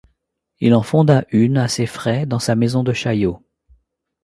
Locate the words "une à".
1.29-1.67